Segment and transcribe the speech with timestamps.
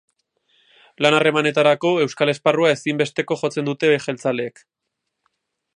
[1.05, 4.65] Lan harremanetarako euskal esparrua ezinbesteko jotzen dute jeltzaleek.